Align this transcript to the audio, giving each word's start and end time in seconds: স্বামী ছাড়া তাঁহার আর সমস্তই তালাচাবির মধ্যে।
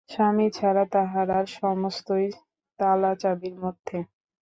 স্বামী 0.09 0.47
ছাড়া 0.49 0.83
তাঁহার 0.93 1.27
আর 1.31 1.45
সমস্তই 1.57 2.27
তালাচাবির 2.79 3.55
মধ্যে। 3.63 3.97